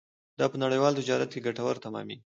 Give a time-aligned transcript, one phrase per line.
[0.39, 2.19] دا په نړیوال تجارت کې ګټور تمامېږي.